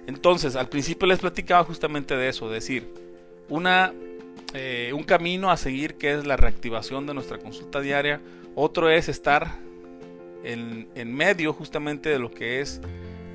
Entonces, 0.07 0.55
al 0.55 0.69
principio 0.69 1.07
les 1.07 1.19
platicaba 1.19 1.63
justamente 1.63 2.15
de 2.15 2.29
eso, 2.29 2.49
decir, 2.49 2.91
una, 3.49 3.93
eh, 4.53 4.91
un 4.93 5.03
camino 5.03 5.51
a 5.51 5.57
seguir 5.57 5.95
que 5.95 6.13
es 6.13 6.25
la 6.25 6.37
reactivación 6.37 7.05
de 7.05 7.13
nuestra 7.13 7.37
consulta 7.37 7.81
diaria, 7.81 8.21
otro 8.55 8.89
es 8.89 9.09
estar 9.09 9.59
en, 10.43 10.87
en 10.95 11.13
medio 11.13 11.53
justamente 11.53 12.09
de 12.09 12.19
lo 12.19 12.31
que 12.31 12.61
es 12.61 12.81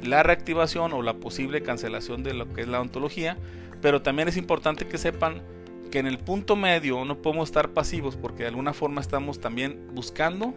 la 0.03 0.23
reactivación 0.23 0.93
o 0.93 1.03
la 1.03 1.15
posible 1.15 1.63
cancelación 1.63 2.23
de 2.23 2.35
lo 2.35 2.53
que 2.53 2.63
es 2.63 2.69
la 2.69 2.81
ontología, 2.81 3.39
pero 3.81 4.03
también 4.03 4.29
es 4.29 4.37
importante 4.37 4.87
que 4.87 4.99
sepan 4.99 5.43
que 5.91 5.99
en 5.99 6.07
el 6.07 6.19
punto 6.19 6.57
medio 6.57 7.05
no 7.05 7.21
podemos 7.21 7.49
estar 7.49 7.71
pasivos 7.71 8.17
porque 8.17 8.45
de 8.45 8.49
alguna 8.49 8.73
forma 8.73 9.01
estamos 9.01 9.41
también 9.41 9.89
buscando 9.93 10.55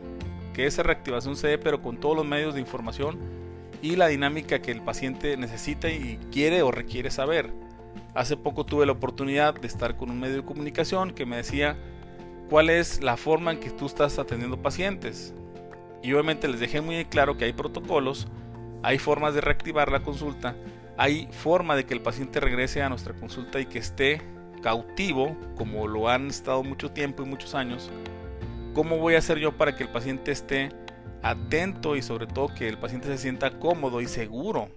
que 0.54 0.66
esa 0.66 0.82
reactivación 0.82 1.36
se 1.36 1.50
dé, 1.50 1.58
pero 1.58 1.82
con 1.82 1.98
todos 2.00 2.16
los 2.16 2.26
medios 2.26 2.54
de 2.54 2.62
información 2.62 3.20
y 3.82 3.98
la 3.98 4.08
dinámica 4.08 4.62
que 4.62 4.72
el 4.72 4.82
paciente 4.82 5.36
necesita 5.36 5.90
y 5.90 6.18
quiere 6.32 6.62
o 6.62 6.72
requiere 6.72 7.12
saber. 7.12 7.52
Hace 8.16 8.38
poco 8.38 8.66
tuve 8.66 8.86
la 8.86 8.94
oportunidad 8.94 9.60
de 9.60 9.68
estar 9.68 9.98
con 9.98 10.10
un 10.10 10.22
medio 10.22 10.38
de 10.38 10.46
comunicación 10.46 11.12
que 11.12 11.26
me 11.26 11.36
decía 11.36 11.78
cuál 12.50 12.70
es 12.70 13.04
la 13.04 13.18
forma 13.18 13.52
en 13.52 13.60
que 13.60 13.72
tú 13.72 13.88
estás 13.88 14.18
atendiendo 14.18 14.62
pacientes. 14.62 15.34
Y 16.02 16.14
obviamente 16.14 16.48
les 16.48 16.62
dejé 16.62 16.80
muy 16.80 17.04
claro 17.04 17.36
que 17.36 17.44
hay 17.44 17.52
protocolos, 17.52 18.28
hay 18.84 19.00
formas 19.00 19.34
de 19.34 19.42
reactivar 19.42 19.92
la 19.92 20.02
consulta, 20.02 20.56
hay 20.96 21.28
forma 21.32 21.76
de 21.76 21.86
que 21.86 21.94
el 21.94 22.02
paciente 22.02 22.40
regrese 22.40 22.82
a 22.82 22.88
nuestra 22.88 23.14
consulta 23.14 23.60
y 23.60 23.66
que 23.66 23.80
esté 23.80 24.22
cautivo, 24.62 25.36
como 25.58 25.86
lo 25.86 26.08
han 26.08 26.28
estado 26.28 26.64
mucho 26.64 26.92
tiempo 26.92 27.22
y 27.22 27.26
muchos 27.26 27.54
años, 27.54 27.92
¿cómo 28.74 28.98
voy 28.98 29.16
a 29.16 29.18
hacer 29.18 29.40
yo 29.40 29.58
para 29.58 29.76
que 29.76 29.84
el 29.84 29.90
paciente 29.90 30.32
esté 30.32 30.70
atento 31.22 31.98
y 31.98 32.02
sobre 32.02 32.28
todo 32.28 32.48
que 32.48 32.70
el 32.70 32.78
paciente 32.78 33.08
se 33.08 33.18
sienta 33.18 33.60
cómodo 33.60 34.00
y 34.00 34.08
seguro? 34.08 34.70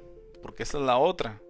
Porque 0.42 0.64
esa 0.64 0.78
es 0.78 0.84
la 0.84 0.98
otra. 0.98 1.40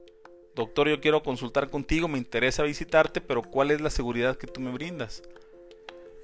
Doctor, 0.59 0.89
yo 0.89 1.01
quiero 1.01 1.23
consultar 1.23 1.71
contigo, 1.71 2.09
me 2.09 2.19
interesa 2.19 2.65
visitarte, 2.65 3.21
pero 3.21 3.43
¿cuál 3.43 3.71
es 3.71 3.81
la 3.81 3.91
seguridad 3.91 4.37
que 4.37 4.49
tú 4.49 4.61
me 4.61 4.73
brindas? 4.73 5.23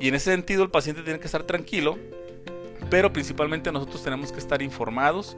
Y 0.01 0.09
en 0.09 0.17
ese 0.17 0.33
sentido 0.33 0.65
el 0.65 0.73
paciente 0.73 1.03
tiene 1.03 1.21
que 1.21 1.27
estar 1.27 1.45
tranquilo, 1.45 1.97
pero 2.91 3.13
principalmente 3.13 3.71
nosotros 3.71 4.03
tenemos 4.03 4.33
que 4.33 4.41
estar 4.41 4.61
informados 4.61 5.37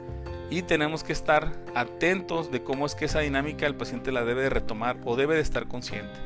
y 0.49 0.63
tenemos 0.63 1.03
que 1.03 1.13
estar 1.13 1.63
atentos 1.75 2.49
de 2.49 2.63
cómo 2.63 2.87
es 2.87 2.95
que 2.95 3.05
esa 3.05 3.19
dinámica 3.19 3.67
el 3.67 3.75
paciente 3.75 4.11
la 4.11 4.25
debe 4.25 4.41
de 4.41 4.49
retomar 4.49 4.97
o 5.05 5.15
debe 5.15 5.35
de 5.35 5.41
estar 5.41 5.67
consciente. 5.67 6.19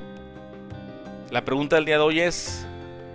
La 1.29 1.43
pregunta 1.43 1.75
del 1.75 1.83
día 1.83 1.97
de 1.97 2.03
hoy 2.03 2.21
es, 2.21 2.65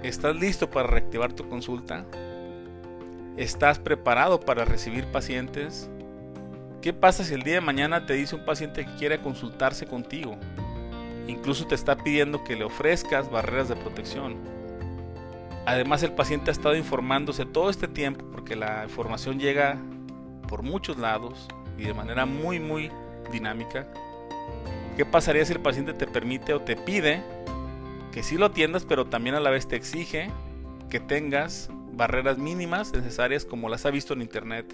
¿estás 0.03 0.37
listo 0.37 0.69
para 0.69 0.87
reactivar 0.87 1.33
tu 1.33 1.49
consulta? 1.49 2.05
¿Estás 3.39 3.79
preparado 3.79 4.39
para 4.39 4.67
recibir 4.67 5.07
pacientes? 5.07 5.89
¿Qué 6.87 6.93
pasa 6.93 7.25
si 7.25 7.35
el 7.35 7.43
día 7.43 7.55
de 7.55 7.61
mañana 7.63 8.07
te 8.07 8.15
dice 8.15 8.37
un 8.37 8.45
paciente 8.45 8.87
que 8.87 8.95
quiere 8.95 9.19
consultarse 9.19 9.87
contigo? 9.87 10.39
Incluso 11.27 11.67
te 11.67 11.75
está 11.75 11.97
pidiendo 11.97 12.45
que 12.45 12.55
le 12.55 12.63
ofrezcas 12.63 13.29
barreras 13.29 13.69
de 13.69 13.75
protección. 13.75 14.37
Además 15.67 16.05
el 16.05 16.13
paciente 16.13 16.51
ha 16.51 16.53
estado 16.53 16.77
informándose 16.77 17.45
todo 17.45 17.71
este 17.71 17.89
tiempo 17.89 18.25
porque 18.31 18.55
la 18.55 18.85
información 18.85 19.41
llega 19.41 19.77
por 20.47 20.63
muchos 20.63 20.97
lados 20.97 21.49
y 21.77 21.83
de 21.83 21.93
manera 21.93 22.25
muy 22.25 22.61
muy 22.61 22.93
dinámica. 23.33 23.89
¿Qué 24.97 25.05
pasaría 25.05 25.45
si 25.45 25.55
el 25.55 25.61
paciente 25.61 25.93
te 25.93 26.07
permite 26.07 26.55
o 26.55 26.61
te 26.61 26.77
pide 26.77 27.21
que 28.13 28.23
sí 28.23 28.37
lo 28.37 28.47
atiendas, 28.47 28.85
pero 28.85 29.07
también 29.07 29.35
a 29.35 29.41
la 29.41 29.51
vez 29.51 29.67
te 29.67 29.75
exige 29.75 30.31
que 30.89 31.01
tengas 31.01 31.69
barreras 31.95 32.39
mínimas 32.39 32.93
necesarias 32.93 33.45
como 33.45 33.69
las 33.69 33.87
ha 33.87 33.91
visto 33.91 34.15
en 34.15 34.23
internet. 34.23 34.73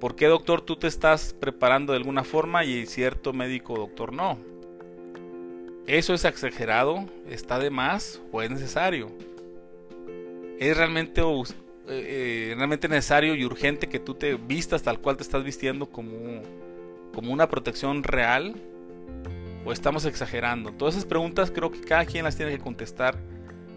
¿Por 0.00 0.14
qué 0.14 0.26
doctor 0.26 0.60
tú 0.60 0.76
te 0.76 0.86
estás 0.86 1.34
preparando 1.38 1.92
de 1.92 1.98
alguna 1.98 2.24
forma 2.24 2.64
y 2.64 2.86
cierto 2.86 3.32
médico 3.32 3.76
doctor 3.76 4.12
no? 4.12 4.38
¿Eso 5.86 6.14
es 6.14 6.24
exagerado? 6.24 7.06
¿Está 7.28 7.58
de 7.58 7.70
más 7.70 8.20
o 8.30 8.42
es 8.42 8.50
necesario? 8.50 9.10
¿Es 10.58 10.76
realmente, 10.76 11.20
eh, 11.20 11.44
eh, 11.88 12.54
realmente 12.56 12.88
necesario 12.88 13.34
y 13.34 13.44
urgente 13.44 13.88
que 13.88 13.98
tú 13.98 14.14
te 14.14 14.34
vistas 14.34 14.82
tal 14.82 15.00
cual 15.00 15.16
te 15.16 15.22
estás 15.22 15.42
vistiendo 15.42 15.86
como, 15.86 16.42
como 17.12 17.32
una 17.32 17.48
protección 17.48 18.02
real? 18.02 18.54
o 19.64 19.72
estamos 19.72 20.04
exagerando? 20.06 20.72
Todas 20.72 20.94
esas 20.94 21.06
preguntas 21.06 21.50
creo 21.50 21.70
que 21.70 21.80
cada 21.80 22.06
quien 22.06 22.24
las 22.24 22.36
tiene 22.36 22.52
que 22.52 22.58
contestar. 22.58 23.18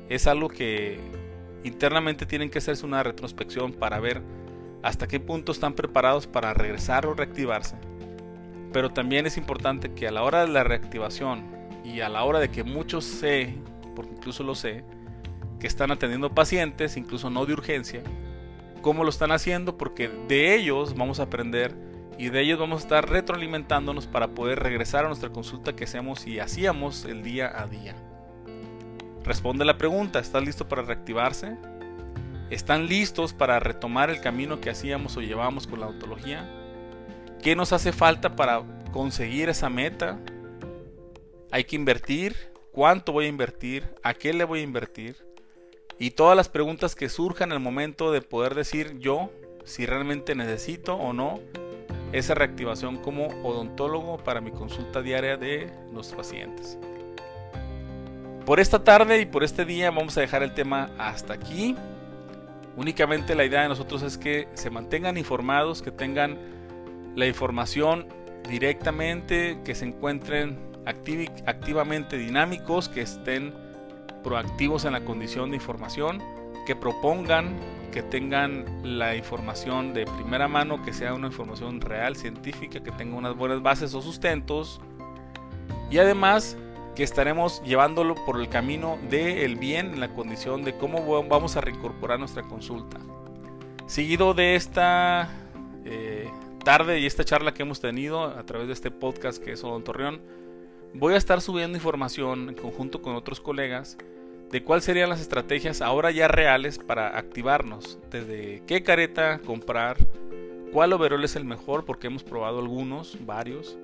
Es 0.09 0.27
algo 0.27 0.47
que 0.47 0.99
internamente 1.63 2.25
tienen 2.25 2.49
que 2.49 2.59
hacerse 2.59 2.85
una 2.85 3.03
retrospección 3.03 3.73
para 3.73 3.99
ver 3.99 4.21
hasta 4.83 5.07
qué 5.07 5.19
punto 5.19 5.51
están 5.51 5.73
preparados 5.73 6.27
para 6.27 6.53
regresar 6.53 7.05
o 7.05 7.13
reactivarse. 7.13 7.75
Pero 8.73 8.91
también 8.91 9.25
es 9.25 9.37
importante 9.37 9.93
que 9.93 10.07
a 10.07 10.11
la 10.11 10.23
hora 10.23 10.45
de 10.45 10.51
la 10.51 10.63
reactivación 10.63 11.43
y 11.83 12.01
a 12.01 12.09
la 12.09 12.23
hora 12.23 12.39
de 12.39 12.49
que 12.49 12.63
muchos 12.63 13.03
sé, 13.05 13.55
porque 13.95 14.13
incluso 14.13 14.43
lo 14.43 14.55
sé, 14.55 14.83
que 15.59 15.67
están 15.67 15.91
atendiendo 15.91 16.33
pacientes, 16.33 16.97
incluso 16.97 17.29
no 17.29 17.45
de 17.45 17.53
urgencia, 17.53 18.01
cómo 18.81 19.03
lo 19.03 19.09
están 19.09 19.31
haciendo, 19.31 19.77
porque 19.77 20.09
de 20.27 20.55
ellos 20.55 20.95
vamos 20.95 21.19
a 21.19 21.23
aprender 21.23 21.75
y 22.17 22.29
de 22.29 22.41
ellos 22.41 22.59
vamos 22.59 22.81
a 22.81 22.83
estar 22.85 23.09
retroalimentándonos 23.09 24.07
para 24.07 24.29
poder 24.29 24.59
regresar 24.59 25.05
a 25.05 25.07
nuestra 25.07 25.29
consulta 25.29 25.75
que 25.75 25.83
hacemos 25.83 26.25
y 26.27 26.39
hacíamos 26.39 27.05
el 27.05 27.23
día 27.23 27.51
a 27.55 27.67
día. 27.67 27.95
Responde 29.23 29.65
la 29.65 29.77
pregunta, 29.77 30.19
¿estás 30.19 30.43
listo 30.43 30.67
para 30.67 30.81
reactivarse? 30.81 31.57
¿Están 32.51 32.87
listos 32.87 33.31
para 33.31 33.61
retomar 33.61 34.09
el 34.09 34.19
camino 34.19 34.59
que 34.59 34.69
hacíamos 34.69 35.15
o 35.15 35.21
llevábamos 35.21 35.67
con 35.67 35.79
la 35.79 35.87
ontología? 35.87 36.45
¿Qué 37.41 37.55
nos 37.55 37.71
hace 37.71 37.93
falta 37.93 38.35
para 38.35 38.61
conseguir 38.91 39.47
esa 39.47 39.69
meta? 39.69 40.19
¿Hay 41.49 41.63
que 41.63 41.77
invertir? 41.77 42.35
¿Cuánto 42.73 43.13
voy 43.13 43.27
a 43.27 43.29
invertir? 43.29 43.95
¿A 44.03 44.13
qué 44.13 44.33
le 44.33 44.43
voy 44.43 44.59
a 44.59 44.63
invertir? 44.63 45.15
Y 45.97 46.11
todas 46.11 46.35
las 46.35 46.49
preguntas 46.49 46.93
que 46.93 47.07
surjan 47.07 47.53
al 47.53 47.61
momento 47.61 48.11
de 48.11 48.21
poder 48.21 48.53
decir 48.53 48.99
yo 48.99 49.31
si 49.63 49.85
realmente 49.85 50.35
necesito 50.35 50.95
o 50.95 51.13
no 51.13 51.39
esa 52.11 52.33
reactivación 52.33 52.97
como 52.97 53.27
odontólogo 53.43 54.17
para 54.25 54.41
mi 54.41 54.51
consulta 54.51 55.01
diaria 55.01 55.37
de 55.37 55.71
los 55.93 56.09
pacientes. 56.09 56.77
Por 58.45 58.59
esta 58.59 58.83
tarde 58.83 59.21
y 59.21 59.25
por 59.25 59.45
este 59.45 59.63
día 59.63 59.89
vamos 59.89 60.17
a 60.17 60.21
dejar 60.21 60.43
el 60.43 60.53
tema 60.53 60.91
hasta 60.97 61.33
aquí. 61.33 61.77
Únicamente 62.77 63.35
la 63.35 63.43
idea 63.45 63.63
de 63.63 63.69
nosotros 63.69 64.01
es 64.01 64.17
que 64.17 64.47
se 64.53 64.69
mantengan 64.69 65.17
informados, 65.17 65.81
que 65.81 65.91
tengan 65.91 66.37
la 67.15 67.27
información 67.27 68.07
directamente, 68.49 69.59
que 69.63 69.75
se 69.75 69.85
encuentren 69.85 70.57
activamente 71.45 72.17
dinámicos, 72.17 72.89
que 72.89 73.01
estén 73.01 73.53
proactivos 74.23 74.85
en 74.85 74.93
la 74.93 75.01
condición 75.01 75.51
de 75.51 75.57
información, 75.57 76.21
que 76.65 76.75
propongan 76.75 77.59
que 77.91 78.01
tengan 78.01 78.65
la 78.83 79.15
información 79.15 79.93
de 79.93 80.05
primera 80.05 80.47
mano, 80.47 80.81
que 80.81 80.93
sea 80.93 81.13
una 81.13 81.27
información 81.27 81.81
real, 81.81 82.15
científica, 82.15 82.79
que 82.79 82.91
tenga 82.91 83.17
unas 83.17 83.35
buenas 83.35 83.61
bases 83.61 83.93
o 83.93 84.01
sustentos. 84.01 84.79
Y 85.89 85.97
además 85.97 86.57
que 87.01 87.05
estaremos 87.05 87.63
llevándolo 87.63 88.13
por 88.13 88.39
el 88.39 88.47
camino 88.47 88.99
del 89.09 89.55
bien, 89.55 89.95
en 89.95 89.99
la 89.99 90.13
condición 90.13 90.63
de 90.63 90.77
cómo 90.77 91.23
vamos 91.23 91.57
a 91.57 91.61
reincorporar 91.61 92.19
nuestra 92.19 92.43
consulta. 92.43 92.99
Seguido 93.87 94.35
de 94.35 94.53
esta 94.53 95.27
eh, 95.83 96.29
tarde 96.63 96.99
y 96.99 97.07
esta 97.07 97.25
charla 97.25 97.55
que 97.55 97.63
hemos 97.63 97.81
tenido 97.81 98.25
a 98.25 98.43
través 98.43 98.67
de 98.67 98.73
este 98.73 98.91
podcast 98.91 99.43
que 99.43 99.53
es 99.53 99.63
Odon 99.63 99.83
Torreón, 99.83 100.21
voy 100.93 101.15
a 101.15 101.17
estar 101.17 101.41
subiendo 101.41 101.75
información 101.75 102.49
en 102.49 102.55
conjunto 102.55 103.01
con 103.01 103.15
otros 103.15 103.41
colegas 103.41 103.97
de 104.51 104.63
cuáles 104.63 104.85
serían 104.85 105.09
las 105.09 105.21
estrategias 105.21 105.81
ahora 105.81 106.11
ya 106.11 106.27
reales 106.27 106.77
para 106.77 107.17
activarnos, 107.17 107.97
desde 108.11 108.61
qué 108.67 108.83
careta 108.83 109.39
comprar, 109.39 109.97
cuál 110.71 110.93
overol 110.93 111.23
es 111.23 111.35
el 111.35 111.45
mejor, 111.45 111.83
porque 111.83 112.05
hemos 112.05 112.23
probado 112.23 112.59
algunos, 112.59 113.17
varios, 113.25 113.75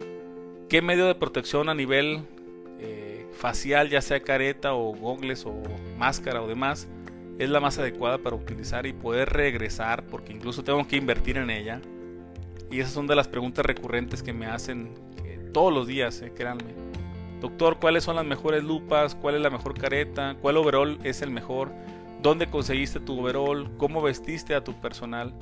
qué 0.70 0.84
medio 0.84 1.08
de 1.08 1.16
protección 1.16 1.68
a 1.68 1.74
nivel 1.74 2.22
facial, 3.38 3.90
ya 3.90 4.02
sea 4.02 4.20
careta 4.22 4.74
o 4.74 4.94
gogles 4.94 5.46
o 5.46 5.54
máscara 5.98 6.42
o 6.42 6.48
demás, 6.48 6.88
es 7.40 7.50
la 7.50 7.60
más 7.60 7.78
adecuada 7.78 8.18
para 8.18 8.36
utilizar 8.36 8.86
y 8.86 8.94
poder 8.94 9.30
regresar, 9.30 10.04
porque 10.08 10.34
incluso 10.34 10.64
tengo 10.64 10.86
que 10.88 10.98
invertir 10.98 11.38
en 11.38 11.50
ella. 11.50 11.82
Y 12.72 12.80
esas 12.80 12.94
son 12.94 13.08
de 13.08 13.16
las 13.16 13.28
preguntas 13.28 13.66
recurrentes 13.66 14.24
que 14.24 14.34
me 14.34 14.48
hacen 14.48 14.94
eh, 15.24 15.40
todos 15.54 15.74
los 15.74 15.88
días, 15.88 16.22
eh, 16.22 16.34
créanme. 16.36 16.76
Doctor, 17.40 17.78
¿cuáles 17.80 18.04
son 18.04 18.16
las 18.16 18.26
mejores 18.26 18.64
lupas? 18.64 19.16
¿Cuál 19.16 19.36
es 19.36 19.42
la 19.42 19.50
mejor 19.50 19.78
careta? 19.80 20.36
¿Cuál 20.42 20.58
overall 20.58 21.00
es 21.04 21.22
el 21.22 21.30
mejor? 21.30 21.72
¿Dónde 22.22 22.48
conseguiste 22.48 23.00
tu 23.00 23.20
overall? 23.20 23.70
¿Cómo 23.78 24.02
vestiste 24.02 24.56
a 24.56 24.64
tu 24.64 24.74
personal? 24.74 25.34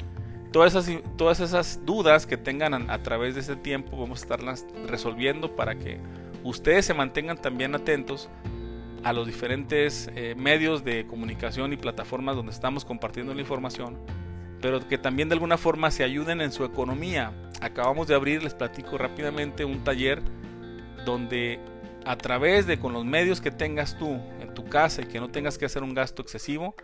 todas 0.56 0.74
esas, 0.74 1.04
todas 1.18 1.42
esas 1.42 1.86
dudas 1.86 2.26
que 2.26 2.38
tengan 2.38 2.90
a, 2.90 3.04
través 3.04 3.36
de 3.36 3.42
este 3.42 3.58
tiempo 3.58 3.98
vamos 3.98 4.20
a 4.20 4.24
estarlas 4.24 4.66
resolviendo 4.88 5.54
para 5.54 5.76
que 5.76 6.00
ustedes 6.46 6.86
se 6.86 6.94
mantengan 6.94 7.38
también 7.38 7.76
atentos 7.76 8.30
a 9.04 9.14
los 9.14 9.26
diferentes 9.28 10.10
eh, 10.16 10.36
medios 10.38 10.84
de 10.84 11.06
comunicación 11.06 11.74
y 11.74 11.78
plataformas 11.78 12.36
donde 12.36 12.52
estamos 12.52 12.86
compartiendo 12.86 13.34
la 13.34 13.42
información, 13.42 13.98
pero 14.62 14.88
que 14.88 14.98
también 14.98 15.28
de 15.28 15.34
alguna 15.34 15.58
forma 15.58 15.92
se 15.92 16.04
ayuden 16.04 16.42
en 16.42 16.52
su 16.52 16.64
economía. 16.64 17.34
Acabamos 17.62 18.08
de 18.08 18.16
abrir, 18.16 18.44
les 18.44 18.54
platico 18.54 18.98
rápidamente, 18.98 19.66
un 19.66 19.84
taller 19.84 20.22
donde 21.04 21.60
a 22.06 22.16
través 22.18 22.68
de 22.68 22.80
con 22.80 22.94
los 22.94 23.06
medios 23.06 23.42
que 23.42 23.52
tengas 23.52 23.98
tú 23.98 24.20
en 24.40 24.54
tu 24.54 24.66
casa 24.66 25.02
y 25.02 25.06
que 25.06 25.20
no 25.20 25.30
tengas 25.30 25.58
que 25.58 25.66
hacer 25.66 25.82
un 25.82 25.96
gasto 25.96 26.22
excesivo, 26.22 26.76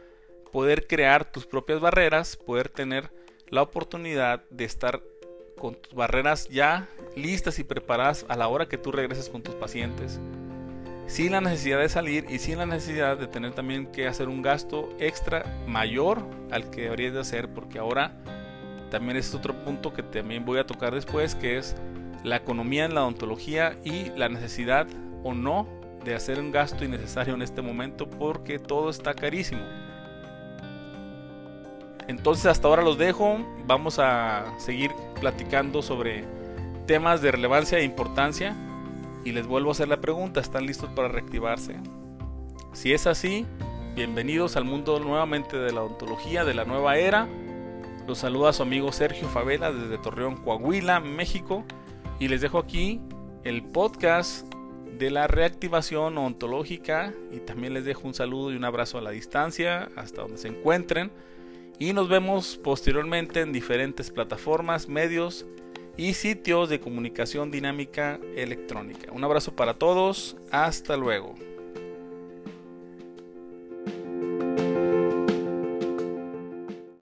poder 0.52 0.88
crear 0.88 1.32
tus 1.32 1.46
propias 1.46 1.80
barreras, 1.80 2.36
poder 2.36 2.70
tener 2.70 3.12
la 3.50 3.62
oportunidad 3.62 4.44
de 4.50 4.66
estar 4.66 5.04
con 5.62 5.76
tus 5.76 5.94
barreras 5.94 6.50
ya 6.50 6.90
listas 7.16 7.60
y 7.60 7.64
preparadas 7.64 8.26
a 8.30 8.36
la 8.36 8.48
hora 8.48 8.68
que 8.68 8.80
tú 8.80 8.92
regreses 8.92 9.30
con 9.30 9.44
tus 9.44 9.54
pacientes. 9.54 10.20
Sin 11.06 11.34
la 11.34 11.42
necesidad 11.42 11.80
de 11.80 11.88
salir 11.88 12.26
y 12.30 12.40
sin 12.40 12.58
la 12.58 12.66
necesidad 12.66 13.16
de 13.16 13.28
tener 13.28 13.54
también 13.54 13.86
que 13.86 14.08
hacer 14.08 14.28
un 14.28 14.42
gasto 14.42 14.90
extra 14.98 15.46
mayor 15.68 16.26
al 16.50 16.72
que 16.72 16.84
deberías 16.84 17.14
de 17.14 17.20
hacer 17.20 17.54
porque 17.54 17.78
ahora 17.78 18.18
también 18.90 19.18
es 19.18 19.36
otro 19.36 19.54
punto 19.64 19.94
que 19.94 20.02
también 20.02 20.46
voy 20.46 20.58
a 20.58 20.66
tocar 20.66 20.96
después 20.96 21.36
que 21.36 21.60
es 21.60 21.76
la 22.24 22.38
economía 22.38 22.86
en 22.86 22.96
la 22.96 23.04
odontología 23.04 23.76
y 23.84 24.10
la 24.18 24.30
necesidad 24.30 24.88
o 25.24 25.36
no 25.36 25.68
de 26.04 26.16
hacer 26.16 26.40
un 26.40 26.52
gasto 26.52 26.84
innecesario 26.84 27.36
en 27.36 27.44
este 27.44 27.62
momento 27.62 28.10
porque 28.10 28.58
todo 28.58 28.90
está 28.90 29.14
carísimo. 29.14 29.62
Entonces 32.08 32.46
hasta 32.46 32.68
ahora 32.68 32.84
los 32.84 32.98
dejo, 32.98 33.38
vamos 33.66 34.00
a 34.00 34.54
seguir 34.58 34.92
platicando 35.20 35.82
sobre 35.82 36.26
temas 36.88 37.22
de 37.22 37.32
relevancia 37.32 37.80
e 37.80 37.84
importancia. 37.84 38.56
Y 39.24 39.32
les 39.34 39.46
vuelvo 39.46 39.70
a 39.70 39.72
hacer 39.74 39.88
la 39.88 40.02
pregunta, 40.02 40.40
¿están 40.40 40.66
listos 40.66 40.90
para 40.96 41.08
reactivarse? 41.08 41.76
Si 42.74 42.92
es 42.92 43.06
así, 43.06 43.46
bienvenidos 43.96 44.56
al 44.56 44.66
mundo 44.66 45.00
nuevamente 45.00 45.58
de 45.58 45.72
la 45.72 45.84
odontología, 45.84 46.44
de 46.44 46.56
la 46.56 46.66
nueva 46.66 46.98
era. 46.98 47.28
Los 48.08 48.20
saluda 48.20 48.52
su 48.52 48.64
amigo 48.64 48.92
Sergio 48.92 49.28
Favela 49.28 49.72
desde 49.72 49.98
Torreón, 50.00 50.38
Coahuila, 50.38 51.00
México. 51.00 51.64
Y 52.20 52.30
les 52.30 52.42
dejo 52.42 52.58
aquí 52.58 53.00
el 53.44 53.64
podcast 53.64 54.52
de 54.98 55.12
la 55.12 55.28
reactivación 55.28 56.18
ontológica. 56.18 57.14
Y 57.32 57.40
también 57.40 57.76
les 57.76 57.86
dejo 57.86 58.08
un 58.08 58.16
saludo 58.16 58.52
y 58.52 58.56
un 58.56 58.66
abrazo 58.66 58.98
a 58.98 59.02
la 59.02 59.12
distancia 59.12 59.90
hasta 59.96 60.24
donde 60.24 60.38
se 60.38 60.48
encuentren 60.48 61.12
y 61.82 61.94
nos 61.94 62.08
vemos 62.08 62.60
posteriormente 62.64 63.42
en 63.42 63.52
diferentes 63.52 64.12
plataformas, 64.12 64.88
medios 64.88 65.48
y 65.98 66.14
sitios 66.14 66.70
de 66.70 66.80
comunicación 66.80 67.50
dinámica 67.50 68.20
electrónica. 68.36 69.12
Un 69.12 69.24
abrazo 69.24 69.56
para 69.56 69.74
todos, 69.74 70.38
hasta 70.52 70.96
luego. 70.96 71.34